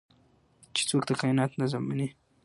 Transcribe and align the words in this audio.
چې 0.75 0.81
څوک 0.89 1.03
د 1.07 1.11
کائنات 1.21 1.51
نظم 1.61 1.83
مني 1.89 2.07